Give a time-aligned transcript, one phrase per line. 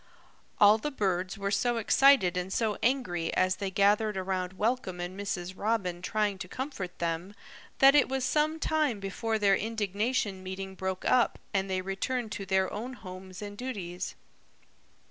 [0.59, 5.15] All the birds were so excited and so angry, as they gathered around Welcome and
[5.15, 5.53] Mrs.
[5.55, 7.35] Robin trying to comfort them,
[7.77, 12.47] that it was some time before their indignation meeting broke up and they returned to
[12.47, 14.15] their own homes and duties.